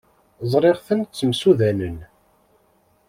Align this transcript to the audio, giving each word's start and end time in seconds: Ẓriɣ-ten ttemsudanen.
Ẓriɣ-ten 0.51 0.99
ttemsudanen. 1.03 1.97